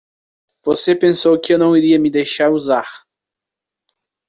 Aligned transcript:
Você 0.65 0.95
pensou 0.95 1.39
que 1.39 1.53
eu 1.53 1.59
não 1.59 1.77
iria 1.77 1.99
me 1.99 2.09
deixar 2.09 2.49
usar 2.49 3.03